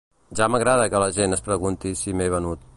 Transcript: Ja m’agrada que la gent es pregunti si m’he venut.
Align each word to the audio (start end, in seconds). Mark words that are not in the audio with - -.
Ja 0.37 0.47
m’agrada 0.53 0.87
que 0.95 1.03
la 1.05 1.11
gent 1.19 1.37
es 1.39 1.45
pregunti 1.51 1.95
si 2.03 2.17
m’he 2.19 2.35
venut. 2.39 2.69